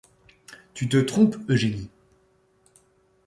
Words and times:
Tu 0.73 0.89
te 0.89 0.97
trompes, 0.97 1.35
Eugénie. 1.47 1.91